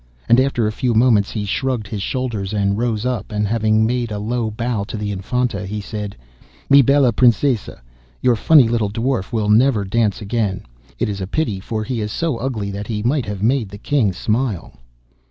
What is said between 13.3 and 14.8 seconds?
made the King smile.